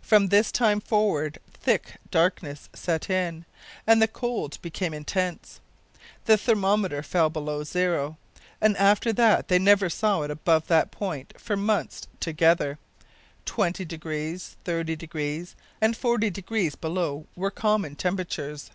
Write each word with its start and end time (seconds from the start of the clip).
From 0.00 0.28
this 0.28 0.50
time 0.50 0.80
forward 0.80 1.36
thick 1.52 1.98
darkness 2.10 2.70
set 2.72 3.10
in, 3.10 3.44
and 3.86 4.00
the 4.00 4.08
cold 4.08 4.58
became 4.62 4.94
intense. 4.94 5.60
The 6.24 6.38
thermometer 6.38 7.02
fell 7.02 7.28
below 7.28 7.62
zero, 7.62 8.16
and 8.58 8.74
after 8.78 9.12
that 9.12 9.48
they 9.48 9.58
never 9.58 9.90
saw 9.90 10.22
it 10.22 10.30
above 10.30 10.66
that 10.68 10.90
point 10.90 11.34
for 11.38 11.58
months 11.58 12.08
together 12.20 12.78
20 13.44 13.84
degrees, 13.84 14.56
30 14.64 14.96
degrees, 14.96 15.54
and 15.78 15.94
40 15.94 16.30
degrees 16.30 16.74
below 16.74 17.26
were 17.36 17.50
common 17.50 17.96
temperatures. 17.96 18.70